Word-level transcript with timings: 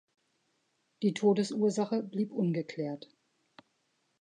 Die 1.03 1.13
Todesursache 1.13 2.01
blieb 2.01 2.31
ungeklärt. 2.31 3.07